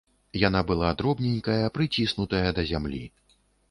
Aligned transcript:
Яна 0.43 0.61
была 0.71 0.89
дробненькая, 1.03 1.61
прыціснутая 1.79 2.45
да 2.61 2.71
зямлі. 2.75 3.03